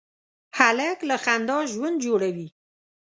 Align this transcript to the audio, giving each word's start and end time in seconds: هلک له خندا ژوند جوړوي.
هلک 0.57 0.99
له 1.09 1.15
خندا 1.23 1.57
ژوند 1.71 1.97
جوړوي. 2.05 2.47